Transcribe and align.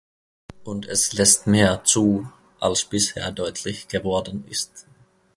Und 0.63 0.87
es 0.87 1.13
lässt 1.13 1.45
mehr 1.45 1.83
zu, 1.83 2.27
als 2.59 2.85
bisher 2.85 3.31
deutlich 3.31 3.87
geworden 3.87 4.43
ist. 4.49 4.87